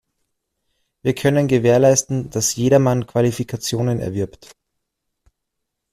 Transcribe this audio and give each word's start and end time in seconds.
Wir 1.03 1.13
können 1.13 1.47
gewährleisten, 1.47 2.31
dass 2.31 2.55
jedermann 2.55 3.05
Qualifikationen 3.05 3.99
erwirbt. 3.99 4.51